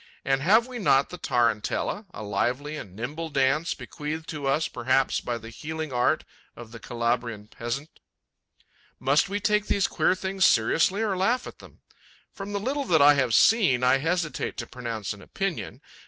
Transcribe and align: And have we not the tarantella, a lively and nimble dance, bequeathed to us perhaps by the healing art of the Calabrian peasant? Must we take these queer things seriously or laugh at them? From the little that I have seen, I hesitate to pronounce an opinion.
And 0.25 0.41
have 0.41 0.65
we 0.65 0.79
not 0.79 1.11
the 1.11 1.19
tarantella, 1.19 2.07
a 2.11 2.23
lively 2.23 2.75
and 2.75 2.95
nimble 2.95 3.29
dance, 3.29 3.75
bequeathed 3.75 4.27
to 4.29 4.47
us 4.47 4.67
perhaps 4.67 5.19
by 5.21 5.37
the 5.37 5.51
healing 5.51 5.93
art 5.93 6.23
of 6.55 6.71
the 6.71 6.79
Calabrian 6.79 7.47
peasant? 7.47 7.99
Must 8.99 9.29
we 9.29 9.39
take 9.39 9.67
these 9.67 9.85
queer 9.85 10.15
things 10.15 10.43
seriously 10.43 11.03
or 11.03 11.15
laugh 11.15 11.45
at 11.45 11.59
them? 11.59 11.81
From 12.31 12.51
the 12.51 12.59
little 12.59 12.85
that 12.85 12.99
I 13.03 13.13
have 13.13 13.35
seen, 13.35 13.83
I 13.83 13.97
hesitate 13.99 14.57
to 14.57 14.65
pronounce 14.65 15.13
an 15.13 15.21
opinion. 15.21 15.81